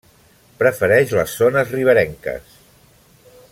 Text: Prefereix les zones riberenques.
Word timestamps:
Prefereix 0.61 1.13
les 1.19 1.35
zones 1.43 1.75
riberenques. 1.77 2.59